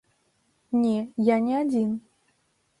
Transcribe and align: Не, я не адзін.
Не, 0.85 0.95
я 1.33 1.37
не 1.45 1.55
адзін. 1.61 1.95